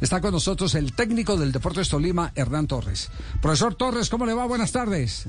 Está 0.00 0.20
con 0.20 0.32
nosotros 0.32 0.74
el 0.74 0.92
técnico 0.92 1.36
del 1.36 1.52
Deportes 1.52 1.88
Tolima, 1.88 2.32
Hernán 2.34 2.66
Torres. 2.66 3.10
Profesor 3.42 3.74
Torres, 3.74 4.08
¿cómo 4.08 4.26
le 4.26 4.34
va? 4.34 4.46
Buenas 4.46 4.72
tardes. 4.72 5.26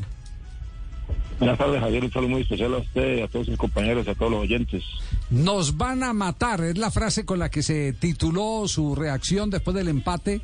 Buenas 1.40 1.58
tardes, 1.58 1.80
Javier. 1.80 2.04
Un 2.04 2.12
saludo 2.12 2.30
muy 2.30 2.42
especial 2.42 2.74
a 2.74 2.78
usted, 2.80 3.24
a 3.24 3.28
todos 3.30 3.46
sus 3.46 3.58
compañeros, 3.58 4.06
a 4.10 4.16
todos 4.16 4.32
los 4.32 4.42
oyentes. 4.42 4.84
Nos 5.30 5.78
van 5.78 6.04
a 6.04 6.12
matar, 6.12 6.62
es 6.66 6.78
la 6.78 6.92
frase 6.92 7.26
con 7.26 7.40
la 7.40 7.50
que 7.50 7.64
se 7.64 7.94
tituló 7.94 8.68
su 8.68 8.94
reacción 8.94 9.50
después 9.50 9.74
del 9.76 9.88
empate 9.88 10.42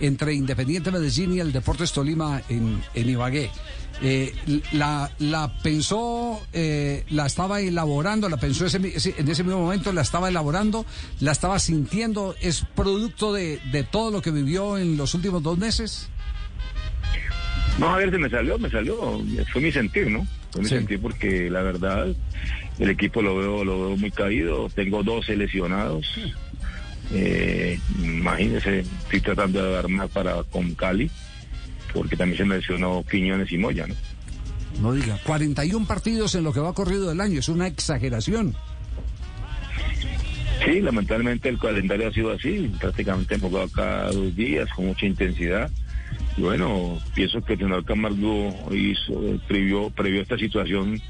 entre 0.00 0.34
Independiente 0.34 0.90
Medellín 0.90 1.32
y 1.34 1.38
el 1.38 1.52
Deportes 1.52 1.92
Tolima 1.92 2.42
en, 2.48 2.82
en 2.94 3.08
Ibagué. 3.08 3.50
Eh, 4.00 4.34
la, 4.72 5.12
la 5.20 5.56
pensó, 5.62 6.40
eh, 6.52 7.04
la 7.10 7.26
estaba 7.26 7.60
elaborando, 7.60 8.28
la 8.28 8.38
pensó 8.38 8.66
en 8.66 8.84
ese 8.86 9.44
mismo 9.44 9.60
momento, 9.60 9.92
la 9.92 10.02
estaba 10.02 10.28
elaborando, 10.28 10.84
la 11.20 11.30
estaba 11.30 11.60
sintiendo, 11.60 12.34
es 12.40 12.64
producto 12.74 13.32
de, 13.32 13.60
de 13.70 13.84
todo 13.84 14.10
lo 14.10 14.20
que 14.20 14.32
vivió 14.32 14.76
en 14.76 14.96
los 14.96 15.14
últimos 15.14 15.40
dos 15.42 15.56
meses. 15.56 16.08
No, 17.78 17.94
a 17.94 17.96
ver, 17.96 18.10
si 18.10 18.18
me 18.18 18.28
salió, 18.28 18.58
me 18.58 18.70
salió, 18.70 19.22
fue 19.52 19.62
mi 19.62 19.72
sentir, 19.72 20.10
¿no? 20.10 20.26
Fue 20.50 20.62
mi 20.62 20.68
sentir 20.68 21.00
porque 21.00 21.48
la 21.50 21.62
verdad, 21.62 22.06
el 22.78 22.90
equipo 22.90 23.22
lo 23.22 23.36
veo, 23.36 23.64
lo 23.64 23.88
veo 23.88 23.96
muy 23.96 24.10
caído, 24.10 24.68
tengo 24.74 25.02
12 25.02 25.36
lesionados. 25.36 26.06
Eh, 27.12 27.78
imagínense, 28.02 28.80
estoy 28.80 29.20
tratando 29.20 29.62
de 29.62 29.78
armar 29.78 30.08
para 30.08 30.42
con 30.44 30.74
Cali, 30.74 31.10
porque 31.92 32.16
también 32.16 32.38
se 32.38 32.44
me 32.44 32.56
lesionó 32.56 33.04
Quiñones 33.10 33.50
y 33.52 33.58
Moya, 33.58 33.86
¿no? 33.86 33.94
No 34.80 34.92
diga, 34.92 35.18
41 35.24 35.86
partidos 35.86 36.34
en 36.34 36.44
lo 36.44 36.52
que 36.52 36.60
va 36.60 36.72
corrido 36.72 37.08
del 37.08 37.20
año, 37.20 37.40
es 37.40 37.48
una 37.48 37.66
exageración. 37.66 38.54
Sí, 40.64 40.80
lamentablemente 40.80 41.48
el 41.48 41.58
calendario 41.58 42.08
ha 42.08 42.12
sido 42.12 42.32
así, 42.32 42.70
prácticamente 42.80 43.34
enfocado 43.34 43.68
cada 43.68 44.12
dos 44.12 44.34
días, 44.34 44.68
con 44.74 44.86
mucha 44.86 45.06
intensidad. 45.06 45.70
Bueno, 46.36 46.98
pienso 47.14 47.42
que 47.42 47.54
el 47.54 47.58
señor 47.58 47.84
Camargo 47.84 48.54
hizo, 48.72 49.38
previó, 49.46 49.92
esta 50.20 50.38
situación 50.38 51.00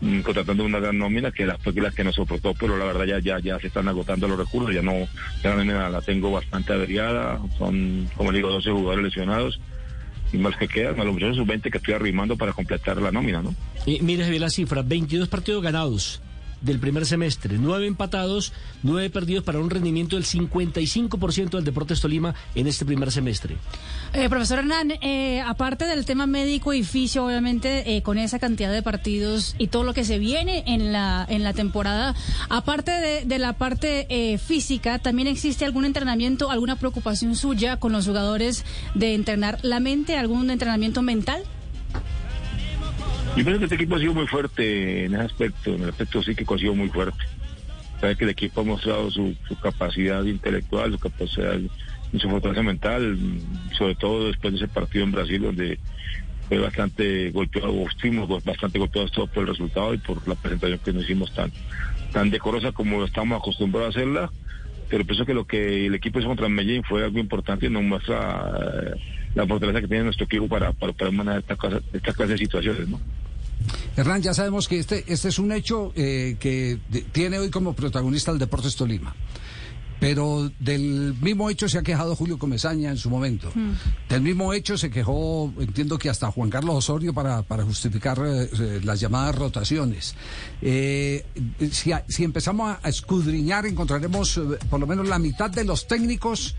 mm, 0.00 0.20
contratando 0.20 0.64
una 0.64 0.78
gran 0.78 0.98
nómina 0.98 1.32
que 1.32 1.46
fue 1.62 1.72
la 1.74 1.90
que 1.90 2.04
nos 2.04 2.14
soportó, 2.14 2.54
pero 2.54 2.76
la 2.76 2.84
verdad 2.84 3.04
ya, 3.04 3.18
ya, 3.18 3.38
ya 3.40 3.58
se 3.58 3.66
están 3.66 3.88
agotando 3.88 4.28
los 4.28 4.38
recursos, 4.38 4.74
ya 4.74 4.82
no, 4.82 4.92
ya 5.42 5.54
la 5.54 5.90
la 5.90 6.00
tengo 6.02 6.30
bastante 6.30 6.72
averiada, 6.72 7.40
son, 7.58 8.08
como 8.16 8.32
digo, 8.32 8.48
12 8.50 8.70
jugadores 8.70 9.04
lesionados 9.06 9.60
y 10.32 10.38
más 10.38 10.56
que 10.56 10.68
quedan, 10.68 11.00
a 11.00 11.04
los 11.04 11.14
muchachos 11.14 11.36
sub-20 11.36 11.70
que 11.70 11.78
estoy 11.78 11.94
arrimando 11.94 12.36
para 12.36 12.52
completar 12.52 13.00
la 13.02 13.10
nómina, 13.10 13.42
¿no? 13.42 13.54
Y 13.86 14.00
mire, 14.00 14.24
Javier, 14.24 14.42
la 14.42 14.50
cifra, 14.50 14.82
22 14.82 15.28
partidos 15.28 15.62
ganados, 15.62 16.22
del 16.60 16.78
primer 16.78 17.06
semestre. 17.06 17.58
Nueve 17.58 17.86
empatados, 17.86 18.52
nueve 18.82 19.10
perdidos 19.10 19.44
para 19.44 19.58
un 19.58 19.70
rendimiento 19.70 20.16
del 20.16 20.24
55% 20.24 21.50
del 21.50 21.64
Deportes 21.64 22.00
Tolima 22.00 22.34
en 22.54 22.66
este 22.66 22.84
primer 22.84 23.10
semestre. 23.12 23.56
Eh, 24.12 24.28
profesor 24.28 24.58
Hernán, 24.58 24.92
eh, 25.00 25.40
aparte 25.40 25.84
del 25.86 26.04
tema 26.04 26.26
médico 26.26 26.72
y 26.72 26.82
fisio, 26.82 27.24
obviamente, 27.24 27.96
eh, 27.96 28.02
con 28.02 28.18
esa 28.18 28.38
cantidad 28.38 28.72
de 28.72 28.82
partidos 28.82 29.54
y 29.58 29.68
todo 29.68 29.84
lo 29.84 29.94
que 29.94 30.04
se 30.04 30.18
viene 30.18 30.64
en 30.66 30.92
la, 30.92 31.24
en 31.28 31.44
la 31.44 31.52
temporada, 31.52 32.14
aparte 32.48 32.90
de, 32.90 33.24
de 33.24 33.38
la 33.38 33.52
parte 33.52 34.06
eh, 34.08 34.38
física, 34.38 34.98
¿también 34.98 35.28
existe 35.28 35.64
algún 35.64 35.84
entrenamiento, 35.84 36.50
alguna 36.50 36.76
preocupación 36.76 37.36
suya 37.36 37.76
con 37.76 37.92
los 37.92 38.06
jugadores 38.06 38.64
de 38.94 39.14
entrenar 39.14 39.58
la 39.62 39.80
mente, 39.80 40.16
algún 40.16 40.50
entrenamiento 40.50 41.02
mental? 41.02 41.42
Pienso 43.44 43.58
que 43.58 43.64
este 43.64 43.76
equipo 43.76 43.96
ha 43.96 43.98
sido 43.98 44.12
muy 44.12 44.26
fuerte 44.26 45.06
en 45.06 45.14
ese 45.14 45.24
aspecto, 45.24 45.74
en 45.74 45.82
el 45.84 45.88
aspecto 45.88 46.22
psíquico 46.22 46.56
ha 46.56 46.58
sido 46.58 46.74
muy 46.74 46.90
fuerte. 46.90 47.24
Sabe 47.98 48.14
que 48.14 48.24
el 48.24 48.30
equipo 48.30 48.60
ha 48.60 48.64
mostrado 48.64 49.10
su, 49.10 49.34
capacidad 49.62 50.22
intelectual, 50.24 50.92
su 50.92 50.98
capacidad 50.98 51.58
su 52.18 52.28
fortaleza 52.28 52.62
mental, 52.62 53.18
sobre 53.78 53.94
todo 53.94 54.26
después 54.26 54.52
de 54.52 54.58
ese 54.58 54.68
partido 54.68 55.04
en 55.04 55.12
Brasil 55.12 55.40
donde 55.40 55.78
fue 56.48 56.58
bastante 56.58 57.30
golpeado, 57.30 57.72
fuimos 57.98 58.44
bastante 58.44 58.78
golpeados 58.78 59.10
todos 59.12 59.30
por 59.30 59.44
el 59.44 59.48
resultado 59.48 59.94
y 59.94 59.98
por 59.98 60.26
la 60.28 60.34
presentación 60.34 60.80
que 60.80 60.92
nos 60.92 61.04
hicimos 61.04 61.32
tan, 61.32 61.50
tan 62.12 62.28
decorosa 62.28 62.72
como 62.72 63.02
estamos 63.04 63.40
acostumbrados 63.40 63.96
a 63.96 64.00
hacerla. 64.00 64.30
Pero 64.90 65.06
pienso 65.06 65.24
que 65.24 65.32
lo 65.32 65.46
que 65.46 65.86
el 65.86 65.94
equipo 65.94 66.18
hizo 66.18 66.28
contra 66.28 66.48
Medellín 66.50 66.82
fue 66.82 67.04
algo 67.04 67.18
importante 67.18 67.66
y 67.66 67.70
nos 67.70 67.84
muestra 67.84 68.52
eh, 68.60 69.00
la 69.34 69.46
fortaleza 69.46 69.80
que 69.80 69.88
tiene 69.88 70.04
nuestro 70.04 70.26
equipo 70.26 70.46
para, 70.46 70.72
para 70.72 71.10
manejar 71.10 71.38
esta, 71.38 71.80
esta 71.94 72.12
clase 72.12 72.32
de 72.32 72.38
situaciones, 72.38 72.86
¿no? 72.86 73.00
Hernán, 73.96 74.22
ya 74.22 74.34
sabemos 74.34 74.68
que 74.68 74.78
este, 74.78 75.04
este 75.06 75.28
es 75.28 75.38
un 75.38 75.52
hecho 75.52 75.92
eh, 75.94 76.36
que 76.40 76.78
de, 76.88 77.02
tiene 77.02 77.38
hoy 77.38 77.50
como 77.50 77.74
protagonista 77.74 78.30
el 78.30 78.38
Deportes 78.38 78.76
Tolima. 78.76 79.14
Pero 80.00 80.50
del 80.58 81.14
mismo 81.20 81.50
hecho 81.50 81.68
se 81.68 81.78
ha 81.78 81.82
quejado 81.82 82.16
Julio 82.16 82.38
Comesaña 82.38 82.90
en 82.90 82.96
su 82.96 83.10
momento. 83.10 83.52
Mm. 83.54 83.72
Del 84.08 84.22
mismo 84.22 84.54
hecho 84.54 84.78
se 84.78 84.90
quejó, 84.90 85.52
entiendo 85.60 85.98
que 85.98 86.08
hasta 86.08 86.30
Juan 86.30 86.48
Carlos 86.48 86.74
Osorio 86.74 87.12
para, 87.12 87.42
para 87.42 87.64
justificar 87.64 88.18
eh, 88.24 88.80
las 88.82 88.98
llamadas 88.98 89.34
rotaciones. 89.34 90.14
Eh, 90.62 91.26
si, 91.70 91.92
a, 91.92 92.02
si, 92.08 92.24
empezamos 92.24 92.78
a 92.82 92.88
escudriñar, 92.88 93.66
encontraremos 93.66 94.38
eh, 94.38 94.40
por 94.70 94.80
lo 94.80 94.86
menos 94.86 95.06
la 95.06 95.18
mitad 95.18 95.50
de 95.50 95.64
los 95.64 95.86
técnicos 95.86 96.56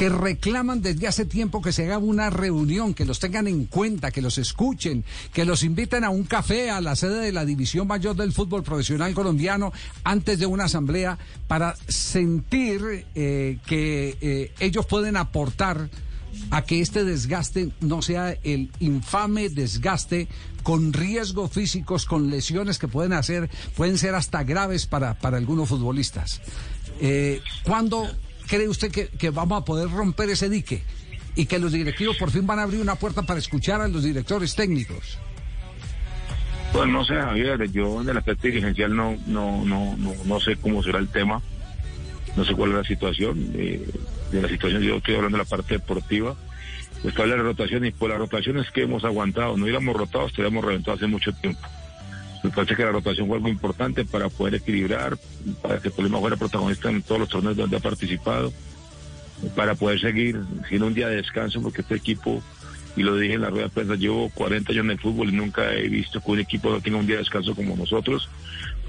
que 0.00 0.08
reclaman 0.08 0.80
desde 0.80 1.08
hace 1.08 1.26
tiempo 1.26 1.60
que 1.60 1.72
se 1.72 1.84
haga 1.84 1.98
una 1.98 2.30
reunión, 2.30 2.94
que 2.94 3.04
los 3.04 3.18
tengan 3.18 3.46
en 3.46 3.66
cuenta, 3.66 4.10
que 4.10 4.22
los 4.22 4.38
escuchen, 4.38 5.04
que 5.30 5.44
los 5.44 5.62
inviten 5.62 6.04
a 6.04 6.08
un 6.08 6.24
café 6.24 6.70
a 6.70 6.80
la 6.80 6.96
sede 6.96 7.20
de 7.20 7.32
la 7.32 7.44
División 7.44 7.86
Mayor 7.86 8.16
del 8.16 8.32
Fútbol 8.32 8.62
Profesional 8.62 9.12
Colombiano 9.12 9.74
antes 10.02 10.38
de 10.38 10.46
una 10.46 10.64
asamblea 10.64 11.18
para 11.46 11.76
sentir 11.86 13.04
eh, 13.14 13.58
que 13.66 14.16
eh, 14.22 14.54
ellos 14.58 14.86
pueden 14.86 15.18
aportar 15.18 15.90
a 16.50 16.62
que 16.62 16.80
este 16.80 17.04
desgaste 17.04 17.68
no 17.82 18.00
sea 18.00 18.38
el 18.42 18.70
infame 18.80 19.50
desgaste 19.50 20.28
con 20.62 20.94
riesgos 20.94 21.52
físicos, 21.52 22.06
con 22.06 22.30
lesiones 22.30 22.78
que 22.78 22.88
pueden 22.88 23.12
hacer, 23.12 23.50
pueden 23.76 23.98
ser 23.98 24.14
hasta 24.14 24.44
graves 24.44 24.86
para, 24.86 25.18
para 25.18 25.36
algunos 25.36 25.68
futbolistas. 25.68 26.40
Eh, 27.02 27.42
¿Cuándo 27.64 28.08
cree 28.50 28.68
usted 28.68 28.90
que, 28.90 29.06
que, 29.06 29.30
vamos 29.30 29.62
a 29.62 29.64
poder 29.64 29.88
romper 29.88 30.28
ese 30.28 30.48
dique 30.48 30.82
y 31.36 31.46
que 31.46 31.60
los 31.60 31.70
directivos 31.70 32.16
por 32.16 32.32
fin 32.32 32.46
van 32.46 32.58
a 32.58 32.64
abrir 32.64 32.80
una 32.80 32.96
puerta 32.96 33.22
para 33.22 33.38
escuchar 33.38 33.80
a 33.80 33.86
los 33.86 34.02
directores 34.02 34.56
técnicos? 34.56 35.18
Pues 36.72 36.88
no 36.88 37.04
sé, 37.04 37.14
Javier, 37.14 37.70
yo 37.70 38.00
en 38.00 38.08
el 38.08 38.16
aspecto 38.16 38.48
dirigencial 38.48 38.94
no, 38.94 39.16
no, 39.26 39.64
no, 39.64 39.96
no, 39.96 40.14
no 40.24 40.40
sé 40.40 40.56
cómo 40.56 40.82
será 40.82 40.98
el 40.98 41.08
tema, 41.08 41.40
no 42.36 42.44
sé 42.44 42.54
cuál 42.54 42.70
es 42.70 42.76
la 42.76 42.84
situación, 42.84 43.52
eh, 43.54 43.88
de 44.32 44.42
la 44.42 44.48
situación 44.48 44.82
yo 44.82 44.96
estoy 44.96 45.14
hablando 45.14 45.38
de 45.38 45.44
la 45.44 45.48
parte 45.48 45.74
deportiva, 45.74 46.34
pues 47.02 47.16
habla 47.18 47.36
de 47.36 47.42
rotación 47.42 47.84
y 47.86 47.92
por 47.92 48.10
las 48.10 48.18
rotaciones 48.18 48.70
que 48.72 48.82
hemos 48.82 49.04
aguantado, 49.04 49.56
no 49.56 49.62
hubiéramos 49.62 49.96
rotado, 49.96 50.26
estaríamos 50.26 50.64
reventado 50.64 50.96
hace 50.96 51.06
mucho 51.06 51.32
tiempo. 51.34 51.60
Me 52.42 52.50
parece 52.50 52.74
que 52.74 52.84
la 52.84 52.92
rotación 52.92 53.26
fue 53.26 53.36
algo 53.36 53.48
importante 53.48 54.04
para 54.04 54.28
poder 54.28 54.54
equilibrar, 54.54 55.18
para 55.62 55.78
que 55.78 55.90
Tolima 55.90 56.18
fuera 56.18 56.36
protagonista 56.36 56.88
en 56.88 57.02
todos 57.02 57.20
los 57.20 57.28
torneos 57.28 57.56
donde 57.56 57.76
ha 57.76 57.80
participado, 57.80 58.52
para 59.54 59.74
poder 59.74 60.00
seguir 60.00 60.40
sin 60.68 60.82
un 60.82 60.94
día 60.94 61.08
de 61.08 61.16
descanso, 61.16 61.60
porque 61.60 61.82
este 61.82 61.96
equipo, 61.96 62.42
y 62.96 63.02
lo 63.02 63.16
dije 63.16 63.34
en 63.34 63.42
la 63.42 63.50
rueda 63.50 63.64
de 63.64 63.70
prensa, 63.70 63.94
llevo 63.94 64.30
40 64.30 64.72
años 64.72 64.84
en 64.84 64.90
el 64.92 64.98
fútbol 64.98 65.28
y 65.28 65.32
nunca 65.32 65.74
he 65.74 65.88
visto 65.88 66.20
que 66.20 66.30
un 66.30 66.38
equipo 66.40 66.70
no 66.70 66.80
tenga 66.80 66.98
un 66.98 67.06
día 67.06 67.16
de 67.16 67.22
descanso 67.22 67.54
como 67.54 67.76
nosotros, 67.76 68.28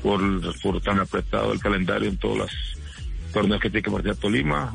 por, 0.01 0.21
por 0.61 0.81
tan 0.81 0.99
apretado 0.99 1.51
el 1.51 1.59
calendario 1.59 2.07
en 2.09 2.17
todos 2.17 2.37
los 2.37 2.51
torneos 3.33 3.61
que 3.61 3.69
tiene 3.69 3.83
que 3.83 3.91
partir 3.91 4.11
a 4.11 4.15
Tolima. 4.15 4.73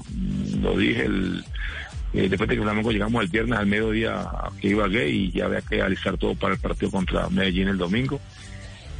Lo 0.60 0.76
dije, 0.76 1.06
el, 1.06 1.44
eh, 2.12 2.28
después 2.28 2.48
de 2.48 2.56
que 2.56 2.62
Flamengo 2.62 2.92
llegamos 2.92 3.22
el 3.22 3.28
viernes 3.28 3.58
al 3.58 3.66
mediodía 3.66 4.28
que 4.60 4.68
iba 4.68 4.86
gay 4.86 5.14
y 5.14 5.32
ya 5.32 5.46
había 5.46 5.62
que 5.62 5.82
alistar 5.82 6.16
todo 6.16 6.34
para 6.34 6.54
el 6.54 6.60
partido 6.60 6.90
contra 6.90 7.28
Medellín 7.30 7.68
el 7.68 7.78
domingo 7.78 8.20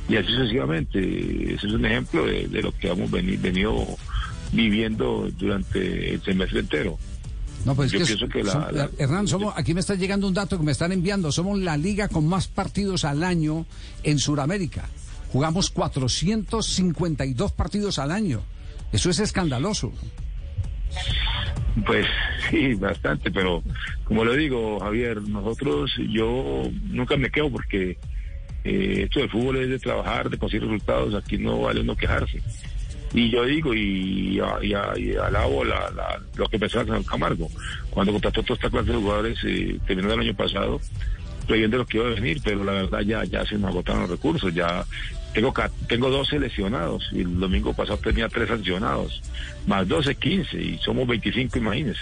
y 0.09 0.17
así 0.17 0.29
sucesivamente. 0.29 1.55
Ese 1.55 1.67
es 1.67 1.73
un 1.73 1.85
ejemplo 1.85 2.27
de, 2.27 2.49
de 2.49 2.63
lo 2.63 2.73
que 2.73 2.89
hemos 2.89 3.11
venido, 3.11 3.43
venido, 3.43 3.87
viviendo 4.53 5.29
durante 5.37 6.15
el 6.15 6.23
semestre 6.23 6.61
entero. 6.61 6.99
No, 7.65 7.75
pues 7.75 7.91
Yo 7.91 7.99
que 7.99 8.05
pienso 8.05 8.29
que 8.29 8.45
la, 8.45 8.53
son, 8.53 8.77
la, 8.77 8.91
Hernán, 8.97 9.27
somos, 9.27 9.53
aquí 9.57 9.75
me 9.75 9.81
está 9.81 9.97
llegando 9.97 10.29
un 10.29 10.35
dato 10.35 10.57
que 10.57 10.65
me 10.65 10.71
están 10.71 10.93
enviando. 10.93 11.33
Somos 11.33 11.59
la 11.59 11.77
liga 11.77 12.09
con 12.09 12.27
más 12.27 12.47
partidos 12.47 13.05
al 13.05 13.25
año 13.25 13.67
en 14.05 14.21
Sudamérica. 14.21 14.89
Jugamos 15.33 15.71
452 15.71 17.53
partidos 17.53 17.99
al 17.99 18.13
año. 18.13 18.43
Eso 18.93 19.11
es 19.11 19.19
escandaloso. 19.19 19.93
Pues 21.85 22.07
sí, 22.49 22.75
bastante, 22.75 23.31
pero 23.31 23.63
como 24.05 24.25
le 24.25 24.37
digo, 24.37 24.79
Javier, 24.79 25.21
nosotros, 25.23 25.93
yo 26.09 26.63
nunca 26.85 27.17
me 27.17 27.31
quedo 27.31 27.51
porque 27.51 27.99
eh, 28.67 29.03
esto 29.05 29.21
del 29.21 29.31
fútbol 29.31 29.57
es 29.59 29.69
de 29.69 29.79
trabajar, 29.79 30.29
de 30.29 30.39
conseguir 30.39 30.65
resultados, 30.65 31.15
aquí 31.15 31.39
no 31.39 31.61
vale 31.61 31.81
uno 31.81 31.97
quejarse. 31.97 32.43
Y 33.15 33.31
yo 33.31 33.45
digo, 33.45 33.73
y, 33.73 34.41
y, 34.63 34.71
y 34.71 35.17
alabo 35.17 35.65
la, 35.65 35.89
la, 35.91 36.21
lo 36.35 36.49
que 36.49 36.59
pensaba 36.59 36.97
el 36.97 37.05
Camargo, 37.05 37.49
cuando 37.91 38.13
contrató 38.13 38.43
toda 38.43 38.57
esta 38.57 38.71
clase 38.71 38.91
de 38.91 38.97
jugadores, 38.99 39.39
eh, 39.45 39.79
terminó 39.87 40.13
el 40.13 40.21
año 40.21 40.35
pasado, 40.35 40.81
creyendo 41.47 41.79
lo 41.79 41.87
que 41.87 41.99
iba 41.99 42.09
a 42.09 42.15
venir, 42.15 42.41
pero 42.45 42.65
la 42.65 42.73
verdad 42.73 43.01
ya, 43.03 43.25
ya 43.25 43.47
se 43.47 43.57
nos 43.57 43.71
agotaron 43.71 44.03
los 44.03 44.11
recursos, 44.11 44.53
ya 44.53 44.85
tengo, 45.33 45.55
tengo 45.89 46.11
12 46.11 46.41
lesionados, 46.41 47.09
y 47.13 47.21
el 47.21 47.39
domingo 47.39 47.73
pasado 47.73 47.99
tenía 47.99 48.29
3 48.29 48.49
sancionados, 48.49 49.23
más 49.67 49.87
12, 49.87 50.17
15, 50.17 50.61
y 50.61 50.79
somos 50.79 51.07
25, 51.07 51.59
imagínense. 51.59 52.01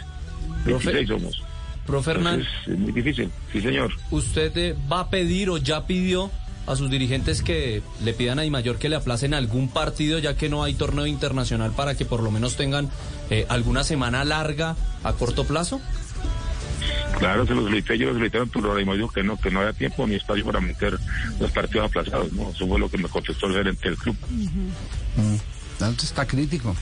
26 0.64 1.08
somos. 1.08 1.43
Profe 1.87 2.12
Entonces, 2.12 2.46
es 2.66 2.78
muy 2.78 2.93
difícil. 2.93 3.31
Sí, 3.52 3.61
señor. 3.61 3.93
¿usted 4.11 4.56
eh, 4.56 4.75
va 4.90 5.00
a 5.00 5.11
pedir 5.11 5.50
o 5.50 5.58
ya 5.58 5.87
pidió 5.87 6.31
a 6.66 6.76
sus 6.76 6.90
dirigentes 6.90 7.43
que 7.43 7.82
le 8.02 8.14
pidan 8.14 8.38
a 8.38 8.43
Di 8.43 8.50
Mayor 8.50 8.78
que 8.78 8.88
le 8.88 8.96
aplacen 8.96 9.34
algún 9.34 9.69
partido 9.69 10.19
ya 10.19 10.37
que 10.37 10.49
no 10.49 10.64
hay 10.64 10.75
torneo 10.75 11.06
internacional 11.06 11.72
para 11.72 11.94
que 11.94 12.05
por 12.05 12.22
lo 12.22 12.31
menos 12.31 12.56
tengan 12.56 12.90
eh, 13.31 13.46
alguna 13.49 13.84
semana 13.84 14.25
larga 14.25 14.76
a 15.02 15.12
corto 15.12 15.44
plazo? 15.44 15.81
Claro, 17.19 17.46
se 17.46 17.55
los 17.55 17.64
solicité, 17.64 17.96
yo 17.96 18.06
los 18.06 18.16
solicité, 18.16 18.40
pero 18.52 18.70
ahora 18.70 18.94
dijo 18.94 19.08
que 19.08 19.22
no, 19.22 19.37
que 19.37 19.50
no 19.50 19.61
había 19.61 19.72
tiempo 19.72 20.06
ni 20.06 20.16
espacio 20.16 20.44
para 20.44 20.61
meter 20.61 20.99
los 21.38 21.50
partidos 21.52 21.88
aplazados. 21.88 22.32
No, 22.32 22.50
eso 22.50 22.66
fue 22.66 22.78
lo 22.78 22.88
que 22.88 22.99
me 22.99 23.08
contestó 23.08 23.46
el 23.46 23.55
gerente 23.55 23.88
del 23.88 23.99
club. 23.99 24.16
Entonces 25.78 26.11
está 26.11 26.26
crítico. 26.26 26.75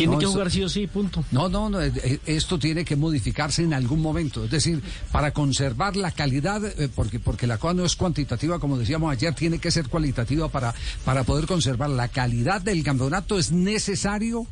Tiene 0.00 0.14
No, 0.14 0.18
que 0.18 0.26
jugar 0.26 0.50
sí 0.50 0.62
o 0.62 0.68
sí, 0.70 0.86
punto. 0.86 1.22
No, 1.30 1.50
no, 1.50 1.68
no, 1.68 1.78
eh, 1.82 1.92
eh, 2.02 2.18
esto 2.24 2.58
tiene 2.58 2.86
que 2.86 2.96
modificarse 2.96 3.62
en 3.62 3.74
algún 3.74 4.00
momento. 4.00 4.44
Es 4.44 4.50
decir, 4.50 4.82
para 5.12 5.32
conservar 5.32 5.94
la 5.94 6.10
calidad, 6.10 6.64
eh, 6.64 6.88
porque, 6.94 7.20
porque 7.20 7.46
la 7.46 7.58
cosa 7.58 7.74
no 7.74 7.84
es 7.84 7.96
cuantitativa, 7.96 8.58
como 8.58 8.78
decíamos 8.78 9.12
ayer, 9.12 9.34
tiene 9.34 9.58
que 9.58 9.70
ser 9.70 9.88
cualitativa 9.88 10.48
para, 10.48 10.74
para 11.04 11.22
poder 11.24 11.46
conservar 11.46 11.90
la 11.90 12.08
calidad 12.08 12.62
del 12.62 12.82
campeonato. 12.82 13.38
Es 13.38 13.52
necesario 13.52 14.46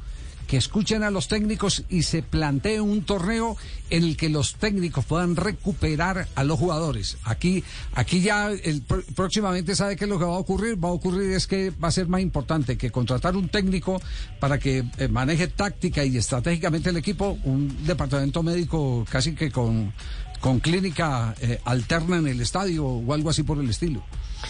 que 0.49 0.57
escuchen 0.57 1.03
a 1.03 1.11
los 1.11 1.29
técnicos 1.29 1.85
y 1.91 2.03
se 2.05 2.23
plantee 2.23 2.81
un 2.81 3.03
torneo 3.05 3.57
en 3.91 4.03
el 4.03 4.17
que 4.17 4.31
los 4.31 4.55
técnicos 4.55 5.05
puedan 5.05 5.37
recuperar 5.37 6.27
a 6.35 6.43
los 6.43 6.59
jugadores. 6.59 7.19
Aquí, 7.23 7.63
aquí 7.95 8.23
ya 8.23 8.51
el, 8.51 8.83
pr- 8.87 9.05
próximamente 9.15 9.77
sabe 9.77 9.95
qué 9.97 10.05
es 10.05 10.11
lo 10.11 10.19
que 10.19 10.25
va 10.25 10.35
a 10.37 10.39
ocurrir. 10.39 10.83
Va 10.83 10.89
a 10.89 10.93
ocurrir 10.93 11.33
es 11.33 11.47
que 11.47 11.71
va 11.71 11.89
a 11.89 11.93
ser 11.93 12.09
más 12.09 12.23
importante 12.23 12.79
que 12.79 12.91
contratar 12.91 13.37
un 13.37 13.51
técnico 13.51 14.01
para 14.41 14.59
que 14.59 14.85
eh, 14.97 15.09
maneje 15.09 15.49
táctica 15.49 16.03
y 16.03 16.17
estratégicamente 16.17 16.89
el 16.89 16.97
equipo, 16.97 17.39
un 17.45 17.85
departamento 17.87 18.43
médico 18.43 19.05
casi 19.11 19.35
que 19.35 19.51
con, 19.51 19.93
con 20.41 20.61
clínica 20.61 21.35
eh, 21.43 21.61
alterna 21.67 22.17
en 22.17 22.27
el 22.27 22.41
estadio 22.41 22.87
o 22.87 23.13
algo 23.13 23.29
así 23.29 23.43
por 23.43 23.59
el 23.61 23.69
estilo. 23.69 24.03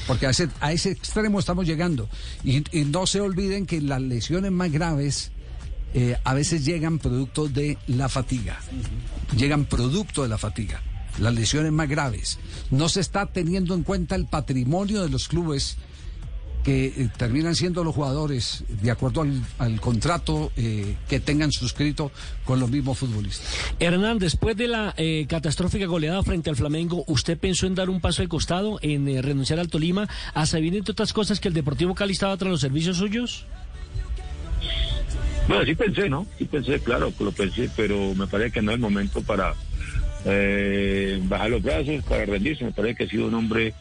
Porque 0.06 0.26
a 0.26 0.30
ese, 0.30 0.48
a 0.60 0.70
ese 0.70 0.90
extremo 0.92 1.40
estamos 1.40 1.66
llegando. 1.66 2.08
Y, 2.44 2.62
y 2.78 2.84
no 2.84 3.04
se 3.06 3.20
olviden 3.20 3.66
que 3.66 3.80
las 3.80 4.00
lesiones 4.00 4.52
más 4.52 4.70
graves 4.70 5.32
eh, 5.94 6.16
a 6.22 6.34
veces 6.34 6.64
llegan 6.64 6.98
producto 6.98 7.48
de 7.48 7.78
la 7.86 8.08
fatiga. 8.08 8.58
Llegan 9.36 9.64
producto 9.64 10.22
de 10.22 10.28
la 10.28 10.38
fatiga. 10.38 10.82
Las 11.18 11.34
lesiones 11.34 11.72
más 11.72 11.88
graves. 11.88 12.38
No 12.70 12.88
se 12.88 13.00
está 13.00 13.26
teniendo 13.26 13.74
en 13.74 13.82
cuenta 13.82 14.14
el 14.14 14.26
patrimonio 14.26 15.02
de 15.02 15.08
los 15.08 15.28
clubes 15.28 15.76
que 16.68 16.86
eh, 16.86 17.08
terminan 17.16 17.54
siendo 17.54 17.84
los 17.84 17.94
jugadores 17.94 18.64
de 18.68 18.90
acuerdo 18.90 19.22
al, 19.22 19.42
al 19.58 19.80
contrato 19.80 20.52
eh, 20.56 20.96
que 21.08 21.20
tengan 21.20 21.52
suscrito 21.52 22.10
con 22.44 22.60
los 22.60 22.70
mismos 22.70 22.98
futbolistas. 22.98 23.46
Hernán, 23.78 24.18
después 24.18 24.56
de 24.56 24.68
la 24.68 24.94
eh, 24.96 25.26
catastrófica 25.28 25.86
goleada 25.86 26.22
frente 26.22 26.50
al 26.50 26.56
Flamengo, 26.56 27.04
¿usted 27.06 27.38
pensó 27.38 27.66
en 27.66 27.74
dar 27.74 27.88
un 27.88 28.00
paso 28.00 28.22
de 28.22 28.28
costado, 28.28 28.78
en 28.82 29.22
renunciar 29.22 29.58
al 29.58 29.68
Tolima, 29.68 30.08
a 30.34 30.46
sabiendo 30.46 30.78
entre 30.78 30.92
otras 30.92 31.12
cosas 31.12 31.40
que 31.40 31.48
el 31.48 31.54
Deportivo 31.54 31.94
Cali 31.94 32.12
estaba 32.12 32.36
tras 32.36 32.50
los 32.50 32.60
servicios 32.60 32.98
suyos? 32.98 33.46
Bueno, 35.48 35.64
sí 35.64 35.74
pensé, 35.74 36.10
¿no? 36.10 36.26
Sí 36.36 36.44
pensé, 36.44 36.78
claro, 36.80 37.10
lo 37.18 37.32
pensé, 37.32 37.70
pero 37.74 38.14
me 38.14 38.26
parece 38.26 38.52
que 38.52 38.62
no 38.62 38.70
es 38.70 38.74
el 38.74 38.82
momento 38.82 39.22
para 39.22 39.54
eh, 40.26 41.18
bajar 41.22 41.50
los 41.50 41.62
brazos, 41.62 42.04
para 42.04 42.26
rendirse. 42.26 42.66
Me 42.66 42.72
parece 42.72 42.96
que 42.96 43.04
he 43.04 43.08
sido 43.08 43.26
un 43.26 43.34
hombre 43.34 43.72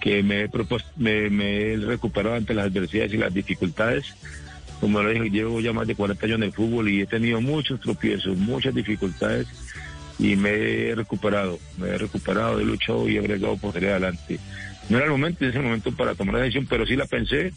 que 0.00 0.24
me 0.24 0.42
he, 0.42 0.48
propuesto, 0.48 0.90
recuperado 0.98 2.34
ante 2.34 2.54
las 2.54 2.66
adversidades 2.66 3.14
y 3.14 3.18
las 3.18 3.32
dificultades. 3.32 4.12
Como 4.80 5.00
lo 5.00 5.10
dije, 5.10 5.30
llevo 5.30 5.60
ya 5.60 5.72
más 5.72 5.86
de 5.86 5.94
40 5.94 6.26
años 6.26 6.36
en 6.38 6.42
el 6.42 6.52
fútbol 6.52 6.88
y 6.88 7.02
he 7.02 7.06
tenido 7.06 7.40
muchos 7.40 7.78
tropiezos, 7.78 8.36
muchas 8.36 8.74
dificultades 8.74 9.46
y 10.18 10.34
me 10.34 10.50
he 10.50 10.94
recuperado, 10.96 11.60
me 11.78 11.88
he 11.88 11.98
recuperado, 11.98 12.58
he 12.58 12.64
luchado 12.64 13.08
y 13.08 13.16
he 13.16 13.20
bregado 13.20 13.56
por 13.58 13.72
salir 13.72 13.90
adelante. 13.90 14.40
No 14.88 14.96
era 14.96 15.06
el 15.06 15.12
momento, 15.12 15.44
en 15.44 15.50
ese 15.50 15.60
momento 15.60 15.92
para 15.92 16.16
tomar 16.16 16.34
la 16.34 16.40
decisión, 16.40 16.66
pero 16.68 16.84
sí 16.84 16.96
la 16.96 17.06
pensé, 17.06 17.52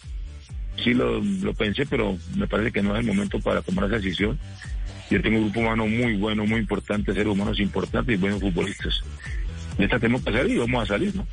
sí 0.84 0.94
lo, 0.94 1.22
lo 1.22 1.54
pensé, 1.54 1.86
pero 1.86 2.18
me 2.36 2.48
parece 2.48 2.72
que 2.72 2.82
no 2.82 2.96
es 2.96 3.02
el 3.02 3.06
momento 3.06 3.40
para 3.40 3.62
tomar 3.62 3.86
esa 3.86 3.98
decisión. 3.98 4.38
Yo 5.10 5.22
tengo 5.22 5.38
un 5.38 5.44
grupo 5.46 5.60
humano 5.60 5.86
muy 5.88 6.16
bueno, 6.16 6.46
muy 6.46 6.60
importante, 6.60 7.14
seres 7.14 7.32
humanos 7.32 7.60
importantes 7.60 8.16
y 8.16 8.18
buenos 8.18 8.42
futbolistas. 8.42 9.02
De 9.78 9.86
esta 9.86 10.00
tenemos 10.00 10.24
que 10.24 10.32
salir 10.32 10.56
y 10.56 10.60
vamos 10.60 10.84
a 10.84 10.86
salir, 10.88 11.16
¿no? 11.16 11.28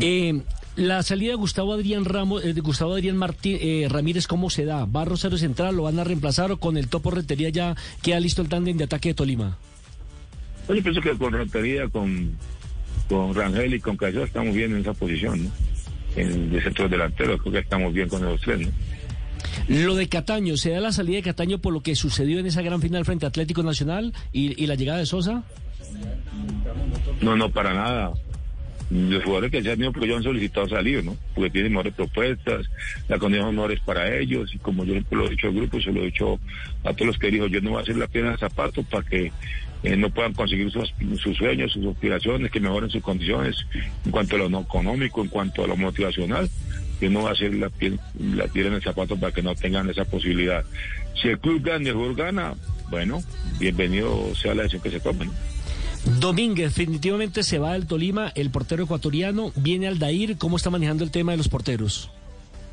Eh, 0.00 0.42
la 0.76 1.02
salida 1.02 1.30
de 1.30 1.36
Gustavo 1.36 1.72
Adrián 1.72 2.04
Ramos, 2.04 2.44
eh, 2.44 2.52
de 2.52 2.60
Gustavo 2.60 2.94
Adrián 2.94 3.16
Martí, 3.16 3.56
eh, 3.60 3.86
Ramírez, 3.88 4.26
¿cómo 4.26 4.50
se 4.50 4.64
da? 4.64 4.86
¿Va 4.86 5.02
a 5.02 5.04
Rosario 5.04 5.38
Central? 5.38 5.76
¿Lo 5.76 5.84
van 5.84 5.98
a 6.00 6.04
reemplazar 6.04 6.50
o 6.50 6.58
con 6.58 6.76
el 6.76 6.88
Topo 6.88 7.12
Retería 7.12 7.50
ya 7.50 7.76
queda 8.02 8.18
listo 8.18 8.42
el 8.42 8.48
tándem 8.48 8.76
de 8.76 8.84
ataque 8.84 9.10
de 9.10 9.14
Tolima? 9.14 9.56
Pues 10.66 10.78
yo 10.78 10.82
pienso 10.82 11.00
que 11.00 11.16
con 11.16 11.32
Rentería, 11.32 11.88
con, 11.88 12.36
con 13.08 13.34
Rangel 13.34 13.74
y 13.74 13.80
con 13.80 13.96
Cayó 13.96 14.24
estamos 14.24 14.54
bien 14.54 14.72
en 14.72 14.78
esa 14.78 14.94
posición, 14.94 15.44
¿no? 15.44 15.50
En, 16.16 16.50
de 16.50 16.62
centro 16.62 16.88
delantero, 16.88 17.38
creo 17.38 17.52
que 17.52 17.58
estamos 17.58 17.92
bien 17.92 18.08
con 18.08 18.24
los 18.24 18.40
tres, 18.40 18.60
¿no? 18.60 18.72
Lo 19.68 19.94
de 19.94 20.08
Cataño, 20.08 20.56
¿se 20.56 20.70
da 20.70 20.80
la 20.80 20.92
salida 20.92 21.16
de 21.16 21.22
Cataño 21.22 21.58
por 21.58 21.72
lo 21.72 21.80
que 21.80 21.94
sucedió 21.94 22.38
en 22.38 22.46
esa 22.46 22.62
gran 22.62 22.80
final 22.80 23.04
frente 23.04 23.24
a 23.24 23.28
Atlético 23.28 23.62
Nacional 23.62 24.12
y, 24.32 24.62
y 24.62 24.66
la 24.66 24.74
llegada 24.74 24.98
de 24.98 25.06
Sosa? 25.06 25.44
No, 27.20 27.36
no, 27.36 27.50
para 27.50 27.74
nada. 27.74 28.12
Los 28.90 29.24
jugadores 29.24 29.50
que 29.50 29.62
se 29.62 29.72
han 29.72 29.80
porque 29.92 30.04
ellos 30.04 30.18
han 30.18 30.22
solicitado 30.24 30.68
salir, 30.68 31.04
¿no? 31.04 31.16
Porque 31.34 31.50
tienen 31.50 31.72
mejores 31.72 31.94
propuestas, 31.94 32.66
las 33.08 33.18
condiciones 33.18 33.54
mejores 33.54 33.80
para 33.80 34.14
ellos, 34.16 34.54
y 34.54 34.58
como 34.58 34.84
yo 34.84 34.94
lo 35.10 35.26
he 35.26 35.30
dicho 35.30 35.48
al 35.48 35.54
grupo, 35.54 35.80
se 35.80 35.90
lo 35.90 36.02
he 36.02 36.06
dicho 36.06 36.38
a 36.84 36.92
todos 36.92 37.06
los 37.06 37.18
que 37.18 37.30
dijo, 37.30 37.46
yo 37.46 37.60
no 37.60 37.70
voy 37.70 37.78
a 37.80 37.82
hacer 37.82 37.96
la 37.96 38.06
piedra 38.06 38.32
de 38.32 38.36
zapato 38.38 38.82
para 38.84 39.02
que 39.02 39.32
eh, 39.82 39.96
no 39.96 40.10
puedan 40.10 40.32
conseguir 40.34 40.70
sus, 40.70 40.92
sueños, 41.36 41.72
sus 41.72 41.86
aspiraciones, 41.86 42.50
que 42.50 42.60
mejoren 42.60 42.90
sus 42.90 43.02
condiciones 43.02 43.56
en 44.04 44.10
cuanto 44.10 44.36
a 44.36 44.40
lo 44.40 44.48
no 44.50 44.60
económico, 44.60 45.22
en 45.22 45.28
cuanto 45.28 45.64
a 45.64 45.66
lo 45.66 45.76
motivacional. 45.76 46.48
Yo 47.00 47.10
no 47.10 47.20
voy 47.20 47.30
a 47.30 47.32
hacer 47.32 47.54
la, 47.54 47.68
piel- 47.70 47.98
la 48.34 48.46
piedra 48.46 48.68
en 48.68 48.76
el 48.76 48.82
zapato 48.82 49.16
para 49.16 49.32
que 49.32 49.42
no 49.42 49.54
tengan 49.54 49.90
esa 49.90 50.04
posibilidad. 50.04 50.64
Si 51.20 51.28
el 51.28 51.38
club 51.38 51.62
gana 51.62 51.84
y 51.84 51.88
el 51.88 51.94
jugador 51.94 52.16
gana, 52.16 52.54
bueno, 52.90 53.22
bienvenido 53.58 54.34
sea 54.34 54.54
la 54.54 54.62
decisión 54.62 54.82
que 54.82 54.90
se 54.90 55.00
tome. 55.00 55.28
Domínguez 56.04 56.74
definitivamente 56.74 57.42
se 57.42 57.58
va 57.58 57.72
del 57.72 57.86
Tolima, 57.86 58.32
el 58.34 58.50
portero 58.50 58.84
ecuatoriano, 58.84 59.52
viene 59.56 59.88
Aldair, 59.88 60.36
¿cómo 60.36 60.56
está 60.56 60.70
manejando 60.70 61.04
el 61.04 61.10
tema 61.10 61.32
de 61.32 61.38
los 61.38 61.48
porteros? 61.48 62.10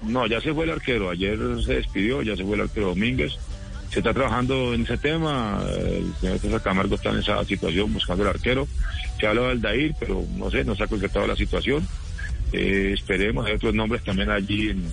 No, 0.03 0.27
ya 0.27 0.41
se 0.41 0.53
fue 0.53 0.65
el 0.65 0.71
arquero. 0.71 1.09
Ayer 1.09 1.37
se 1.63 1.75
despidió, 1.75 2.21
ya 2.21 2.35
se 2.35 2.43
fue 2.43 2.55
el 2.55 2.61
arquero 2.61 2.87
Domínguez. 2.87 3.33
Se 3.91 3.99
está 3.99 4.13
trabajando 4.13 4.73
en 4.73 4.83
ese 4.83 4.97
tema. 4.97 5.63
El 5.77 6.13
señor 6.19 6.39
César 6.39 6.61
Camargo 6.61 6.95
está 6.95 7.09
en 7.09 7.17
esa 7.17 7.43
situación 7.43 7.93
buscando 7.93 8.23
el 8.23 8.29
arquero. 8.29 8.67
Se 9.19 9.27
habla 9.27 9.49
del 9.49 9.61
Dair, 9.61 9.95
pero 9.99 10.23
no 10.37 10.49
sé, 10.49 10.63
no 10.63 10.75
se 10.75 10.83
ha 10.83 10.87
concretado 10.87 11.27
la 11.27 11.35
situación. 11.35 11.87
Eh, 12.51 12.91
esperemos, 12.93 13.45
hay 13.45 13.53
otros 13.53 13.73
nombres 13.73 14.03
también 14.03 14.29
allí 14.29 14.69
en, 14.69 14.83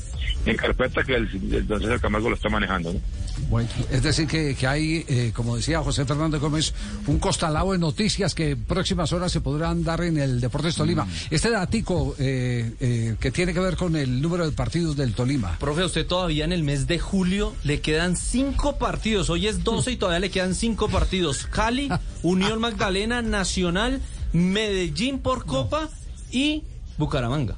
en 0.47 0.57
carpeta 0.57 1.03
que 1.03 1.15
el, 1.15 1.29
el 1.53 1.67
don 1.67 1.81
César 1.81 2.01
Camargo 2.01 2.29
lo 2.29 2.37
está 2.37 2.49
manejando. 2.49 2.93
¿no? 2.93 3.01
Bueno, 3.49 3.69
es 3.91 4.03
decir, 4.03 4.27
que, 4.27 4.55
que 4.55 4.67
hay, 4.67 5.05
eh, 5.09 5.33
como 5.35 5.57
decía 5.57 5.81
José 5.81 6.05
Fernando 6.05 6.39
Gómez, 6.39 6.75
un 7.07 7.19
costalado 7.19 7.73
de 7.73 7.79
noticias 7.79 8.35
que 8.35 8.51
en 8.51 8.65
próximas 8.65 9.13
horas 9.13 9.33
se 9.33 9.41
podrán 9.41 9.85
dar 9.85 10.03
en 10.03 10.19
el 10.19 10.41
Deportes 10.41 10.75
Tolima. 10.75 11.07
Este 11.31 11.51
datico 11.51 12.15
eh, 12.19 12.75
eh, 12.81 13.17
que 13.19 13.31
tiene 13.31 13.55
que 13.55 13.61
ver 13.61 13.77
con 13.77 13.97
el 13.97 14.21
número 14.21 14.45
de 14.45 14.53
partidos 14.53 14.97
del 14.97 15.15
Tolima. 15.15 15.59
Profe, 15.59 15.83
a 15.83 15.87
usted 15.87 16.07
todavía 16.07 16.45
en 16.45 16.53
el 16.53 16.63
mes 16.63 16.87
de 16.87 16.99
julio 16.99 17.55
le 17.65 17.81
quedan 17.81 18.17
cinco 18.17 18.77
partidos. 18.77 19.31
Hoy 19.31 19.47
es 19.47 19.65
12 19.65 19.93
y 19.93 19.97
todavía 19.97 20.21
le 20.21 20.31
quedan 20.31 20.55
cinco 20.55 20.89
partidos. 20.89 21.47
Cali, 21.47 21.89
Unión 22.23 22.61
Magdalena, 22.61 23.23
Nacional, 23.23 24.03
Medellín 24.33 25.21
por 25.21 25.47
Copa 25.47 25.89
y 26.31 26.65
Bucaramanga. 26.99 27.57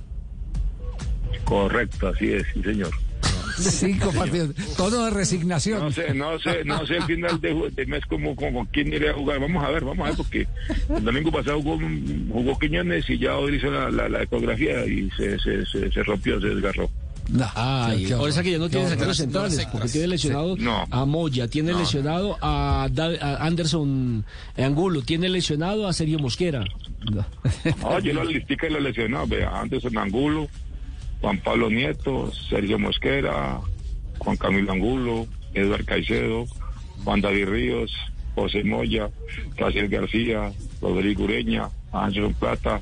Correcto, 1.45 2.09
así 2.09 2.33
es, 2.33 2.45
sí 2.55 2.63
señor. 2.63 2.91
Cinco 3.59 4.11
partidos. 4.13 4.55
Todo 4.77 5.05
de 5.05 5.11
resignación. 5.11 5.81
No 5.83 5.91
sé, 5.93 6.15
no 6.15 6.39
sé, 6.39 6.65
no 6.65 6.87
sé 6.87 6.97
el 6.97 7.03
final 7.03 7.41
de, 7.41 7.71
de 7.75 7.87
mes 7.87 8.07
como, 8.07 8.35
como 8.35 8.61
con 8.61 8.67
quién 8.67 8.89
iré 8.93 9.11
a 9.11 9.15
jugar. 9.15 9.39
Vamos 9.41 9.63
a 9.63 9.69
ver, 9.71 9.85
vamos 9.85 10.05
a 10.07 10.09
ver, 10.11 10.17
porque 10.17 10.47
el 10.97 11.05
domingo 11.05 11.31
pasado 11.31 11.61
jugó, 11.61 11.79
jugó 12.33 12.59
Quiñones 12.59 13.09
y 13.11 13.19
ya 13.19 13.37
hoy 13.37 13.57
hizo 13.57 13.71
la, 13.71 13.91
la, 13.91 14.09
la 14.09 14.23
ecografía 14.23 14.87
y 14.87 15.11
se, 15.11 15.39
se, 15.41 15.67
se, 15.67 15.91
se 15.93 16.03
rompió, 16.05 16.41
se 16.41 16.47
desgarró. 16.49 16.89
No, 17.29 17.47
Ay, 17.55 18.07
por 18.09 18.29
eso 18.29 18.43
que 18.43 18.53
ya 18.53 18.59
no 18.59 18.69
tiene 18.69 18.89
zagueros 18.89 19.17
centrales, 19.19 19.67
porque 19.71 19.89
tiene 19.89 20.09
lesionado 20.09 20.57
No. 20.57 20.85
a 20.91 21.05
Moya, 21.05 21.47
tiene 21.47 21.73
lesionado 21.75 22.37
a 22.41 22.89
Anderson 23.41 24.25
Angulo, 24.57 25.03
tiene 25.03 25.29
lesionado 25.29 25.87
a 25.87 25.93
Sergio 25.93 26.19
Mosquera. 26.19 26.65
No. 27.11 27.25
No, 27.83 27.99
yo 28.00 28.12
la 28.12 28.25
listica 28.25 28.66
y 28.66 28.71
los 28.71 28.83
lesionados, 28.83 29.28
vea, 29.28 29.61
Anderson 29.61 29.97
Angulo, 29.97 30.49
Juan 31.21 31.38
Pablo 31.38 31.71
Nieto, 31.71 32.30
Sergio 32.33 32.78
Mosquera, 32.78 33.61
Juan 34.19 34.37
Camilo 34.37 34.73
Angulo, 34.73 35.26
Eduardo 35.54 35.85
Caicedo, 35.87 36.47
Juan 37.04 37.21
David 37.21 37.49
Ríos, 37.49 37.92
José 38.35 38.64
Moya, 38.64 39.11
Raciel 39.57 39.88
García, 39.88 40.52
Rodrigo 40.80 41.25
Ureña, 41.25 41.69
Ángel 41.92 42.35
Plata, 42.38 42.80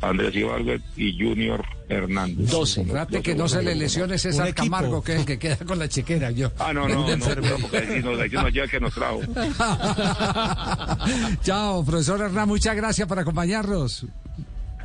Andrés 0.00 0.34
Ibargüet 0.34 0.82
y 0.96 1.18
Junior 1.18 1.64
Hernández. 1.88 2.50
12. 2.50 2.84
Trate 2.84 3.22
que 3.22 3.34
no 3.34 3.48
se 3.48 3.62
le 3.62 3.74
lesione 3.74 4.18
César. 4.18 4.54
Camargo, 4.54 5.02
que 5.02 5.14
es 5.14 5.20
el 5.20 5.26
que 5.26 5.38
queda 5.38 5.56
con 5.56 5.78
la 5.78 5.88
chequera. 5.88 6.30
Yo. 6.30 6.50
Ah, 6.58 6.72
no, 6.72 6.88
no, 6.88 7.06
no, 7.06 7.16
no, 7.16 7.58
porque 7.60 8.02
nos, 8.02 8.18
nos 8.18 8.52
lleva 8.52 8.68
que 8.68 8.80
nos 8.80 8.94
trajo. 8.94 9.20
Chao, 11.42 11.84
profesor 11.84 12.20
Hernán, 12.20 12.48
muchas 12.48 12.76
gracias 12.76 13.06
por 13.06 13.18
acompañarnos. 13.18 14.06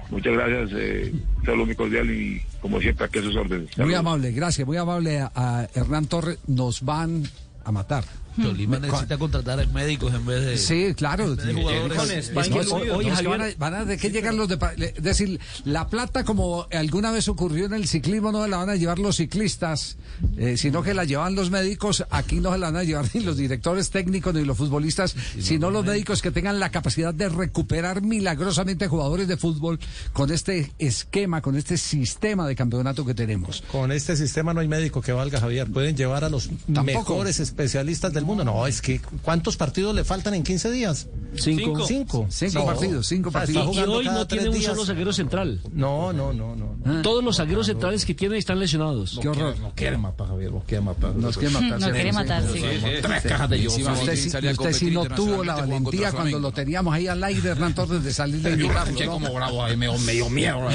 Muchas 0.10 0.34
gracias, 0.34 0.72
eh, 0.74 1.14
saludo 1.46 1.68
muy 1.68 1.76
cordial 1.76 2.10
y 2.10 2.42
como 2.62 2.82
siempre 2.82 3.06
aquí 3.06 3.20
a 3.20 3.22
sus 3.22 3.36
órdenes. 3.36 3.78
Muy 3.78 3.94
amable, 3.94 4.32
gracias, 4.32 4.66
muy 4.66 4.78
amable 4.78 5.20
a, 5.20 5.32
a 5.36 5.68
Hernán 5.76 6.08
Torres. 6.08 6.40
Nos 6.48 6.82
van 6.82 7.24
a 7.64 7.72
matar. 7.72 8.04
Tolima 8.42 8.80
necesita 8.80 9.18
contratar 9.18 9.68
médicos 9.70 10.14
en 10.14 10.26
vez 10.26 10.46
de. 10.46 10.58
Sí, 10.58 10.94
claro. 10.96 11.36
de 11.36 11.54
jugadores. 11.54 11.98
Con 11.98 12.12
Es 12.12 12.50
que, 12.50 13.22
que 13.22 13.28
van 13.28 13.42
a, 13.42 13.48
van 13.58 13.74
a- 13.74 13.86
¿de 13.86 13.98
qué 13.98 14.10
llegan 14.12 14.38
los 14.38 14.48
de 14.48 14.58
Es 14.96 15.04
decir, 15.04 15.40
la 15.66 15.88
plata 15.88 16.24
como 16.24 16.68
alguna 16.72 17.12
vez 17.12 17.28
ocurrió 17.28 17.66
en 17.66 17.74
el 17.74 17.88
ciclismo 17.88 18.32
no 18.32 18.44
se 18.44 18.50
la 18.50 18.58
van 18.58 18.70
a 18.70 18.76
llevar 18.76 19.00
los 19.00 19.18
ciclistas, 19.18 19.98
eh, 20.38 20.58
sino 20.58 20.84
que 20.84 20.94
la 20.94 21.04
llevan 21.06 21.36
los 21.36 21.50
médicos. 21.52 22.06
Aquí 22.10 22.40
no 22.40 22.52
se 22.54 22.58
la 22.60 22.68
van 22.72 22.78
a 22.78 22.84
llevar 22.84 23.06
ni 23.14 23.22
los 23.22 23.38
directores 23.38 23.90
técnicos 23.90 24.34
ni 24.34 24.44
los 24.46 24.58
futbolistas, 24.58 25.16
sino 25.40 25.70
los 25.72 25.86
médicos 25.86 26.22
que 26.22 26.32
tengan 26.32 26.60
la 26.60 26.70
capacidad 26.72 27.14
de 27.14 27.30
recuperar 27.30 28.02
milagrosamente 28.02 28.88
jugadores 28.88 29.28
de 29.28 29.38
fútbol 29.38 29.80
con 30.14 30.32
este 30.32 30.72
esquema, 30.80 31.42
con 31.42 31.56
este 31.56 31.78
sistema 31.78 32.48
de 32.48 32.56
campeonato 32.56 33.06
que 33.06 33.14
tenemos. 33.14 33.64
Con 33.72 33.92
este 33.92 34.16
sistema 34.16 34.54
no 34.54 34.62
hay 34.62 34.68
médico 34.68 35.02
que 35.02 35.12
valga, 35.12 35.40
Javier. 35.40 35.68
Pueden 35.72 35.96
llevar 35.96 36.24
a 36.24 36.30
los 36.30 36.50
Tampoco. 36.74 37.14
mejores 37.14 37.40
especialistas 37.40 38.14
del 38.14 38.26
mundo. 38.30 38.44
No, 38.46 38.66
es 38.68 38.82
que 38.82 39.00
¿cuántos 39.24 39.58
partidos 39.58 39.94
le 39.96 40.04
faltan 40.04 40.34
en 40.34 40.44
15 40.44 40.72
días? 40.72 41.08
Cinco. 41.36 41.86
Cinco. 41.86 42.26
Cinco 42.30 42.60
No. 42.60 42.66
partidos, 42.66 43.06
cinco 43.08 43.30
O 43.30 43.32
sea, 43.32 43.42
partidos. 43.42 43.68
está 43.68 43.82
Y 43.82 43.84
hoy 43.88 44.06
no 44.06 44.26
tiene 44.26 44.50
un 44.50 44.60
solo 44.62 44.84
zaguero 44.86 45.14
central. 45.14 45.62
No, 45.74 46.12
no, 46.12 46.34
no, 46.34 46.56
no. 46.56 47.02
Todos 47.04 47.24
los 47.24 47.38
zagueros 47.38 47.68
centrales 47.68 48.04
que 48.04 48.16
tiene 48.16 48.38
están 48.40 48.60
lesionados. 48.60 49.20
Qué 49.22 49.30
horror. 49.30 49.56
Nos 49.60 49.74
quiere 49.74 49.98
matar, 50.00 50.28
Javier, 50.28 50.52
nos 50.52 50.64
quiere 50.64 50.82
matar. 50.84 51.16
Nos 51.16 51.38
quiere 51.38 51.54
matar. 51.54 51.80
No 51.80 51.86
sí, 51.86 51.92
quiere 51.92 52.12
matar, 52.14 52.44
sí. 52.52 52.62
Tres 53.02 53.24
cajas 53.24 53.50
de 53.50 53.62
yo. 53.62 53.70
Usted, 53.70 54.16
sí- 54.16 54.28
usted 54.30 54.74
sí 54.74 54.90
no 54.92 55.06
tuvo 55.06 55.44
la 55.44 55.56
valentía 55.56 56.12
cuando 56.12 56.40
lo 56.40 56.52
teníamos 56.52 56.94
ahí 56.94 57.08
al 57.08 57.24
aire, 57.24 57.50
Hernán 57.50 57.74
Torres, 57.76 58.04
de 58.04 58.12
salir 58.12 58.42
de 58.42 58.52
invitarlo, 58.52 58.84
Escuché 58.86 59.06
¿no? 59.06 59.12
como 59.14 59.32
bravo 59.34 59.64
ahí, 59.64 59.78
me 59.78 59.88
dio 60.14 60.30
miedo. 60.30 60.60
No 60.60 60.70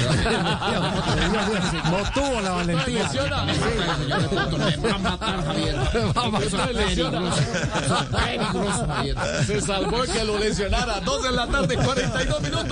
tuvo 2.13 2.41
la 2.41 2.51
valentía. 2.51 3.09
Me 4.81 4.89
va 4.89 4.95
a 4.95 4.99
matar, 4.99 5.45
Javier. 5.45 5.75
Se 9.45 9.61
salvó 9.61 10.03
que 10.03 10.23
lo 10.23 10.37
lesionara. 10.37 10.99
Dos 11.01 11.23
de 11.23 11.31
la 11.31 11.47
tarde, 11.47 11.77
42 11.77 12.41
minutos. 12.41 12.65